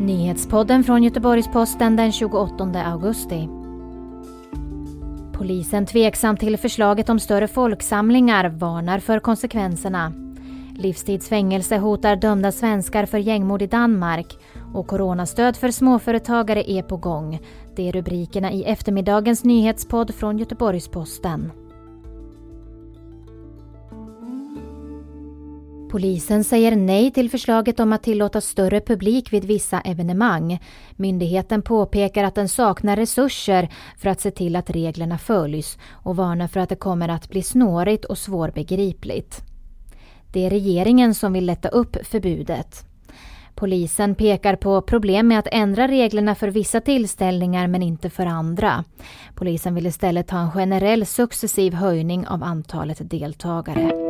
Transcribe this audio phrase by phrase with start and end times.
[0.00, 3.48] Nyhetspodden från Göteborgs-Posten den 28 augusti.
[5.32, 10.12] Polisen tveksam till förslaget om större folksamlingar varnar för konsekvenserna.
[10.76, 14.36] Livstidsfängelse hotar dömda svenskar för gängmord i Danmark
[14.74, 17.40] och coronastöd för småföretagare är på gång.
[17.76, 21.52] Det är rubrikerna i eftermiddagens nyhetspodd från Göteborgs-Posten.
[25.98, 30.58] Polisen säger nej till förslaget om att tillåta större publik vid vissa evenemang.
[30.96, 36.48] Myndigheten påpekar att den saknar resurser för att se till att reglerna följs och varnar
[36.48, 39.42] för att det kommer att bli snårigt och svårbegripligt.
[40.32, 42.84] Det är regeringen som vill lätta upp förbudet.
[43.54, 48.84] Polisen pekar på problem med att ändra reglerna för vissa tillställningar men inte för andra.
[49.34, 54.07] Polisen vill istället ha en generell successiv höjning av antalet deltagare.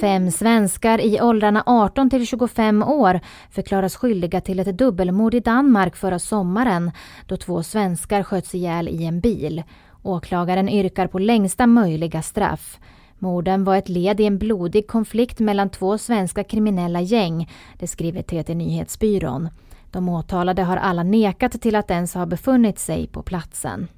[0.00, 3.20] Fem svenskar i åldrarna 18 till 25 år
[3.50, 6.90] förklaras skyldiga till ett dubbelmord i Danmark förra sommaren
[7.26, 9.62] då två svenskar sköts ihjäl i en bil.
[10.02, 12.78] Åklagaren yrkar på längsta möjliga straff.
[13.18, 18.22] Morden var ett led i en blodig konflikt mellan två svenska kriminella gäng, det skriver
[18.22, 19.48] TT Nyhetsbyrån.
[19.90, 23.88] De åtalade har alla nekat till att ens ha befunnit sig på platsen.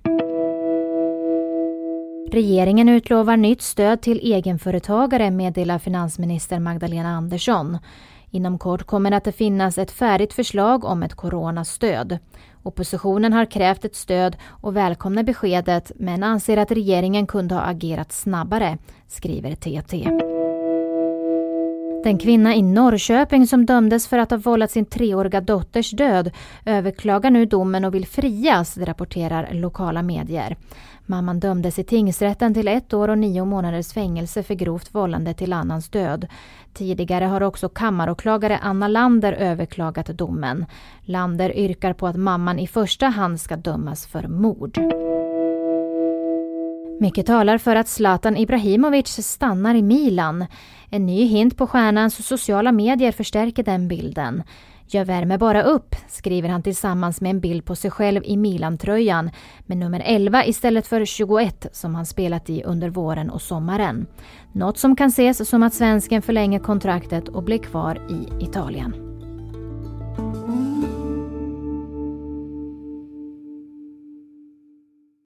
[2.33, 7.79] Regeringen utlovar nytt stöd till egenföretagare meddelar finansminister Magdalena Andersson.
[8.31, 12.19] Inom kort kommer det att finnas ett färdigt förslag om ett coronastöd.
[12.63, 18.13] Oppositionen har krävt ett stöd och välkomnar beskedet men anser att regeringen kunde ha agerat
[18.13, 20.11] snabbare, skriver TT.
[22.05, 26.31] Den kvinna i Norrköping som dömdes för att ha vållat sin treåriga dotters död
[26.65, 30.57] överklagar nu domen och vill frias, det rapporterar lokala medier.
[31.07, 35.53] Mamman dömdes i tingsrätten till ett år och nio månaders fängelse för grovt vållande till
[35.53, 36.27] annans död.
[36.75, 40.67] Tidigare har också kammaråklagare Anna Lander överklagat domen.
[41.01, 44.79] Lander yrkar på att mamman i första hand ska dömas för mord.
[47.01, 50.47] Mycket talar för att Zlatan Ibrahimovic stannar i Milan.
[50.91, 54.43] En ny hint på stjärnans sociala medier förstärker den bilden.
[54.89, 59.31] Jag värmer bara upp, skriver han tillsammans med en bild på sig själv i Milan-tröjan
[59.67, 64.07] med nummer 11 istället för 21 som han spelat i under våren och sommaren.
[64.53, 69.06] Något som kan ses som att svensken förlänger kontraktet och blir kvar i Italien.